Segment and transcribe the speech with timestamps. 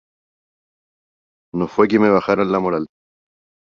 [1.53, 2.87] No fue que me bajaran la moral.